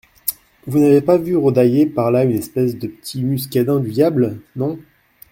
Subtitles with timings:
[0.65, 4.41] Vous n'avez pas vu rôdailler par là une espèce de petit muscadin du diable?
[4.55, 4.79] Non.